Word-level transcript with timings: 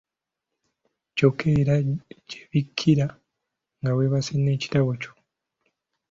Kyokka 1.15 1.47
era 1.59 1.75
gye 2.29 2.39
bikkira 2.51 3.05
nga 3.79 3.91
weebase 3.95 4.33
n'ekitabo 4.37 4.91
kyo. 5.01 5.11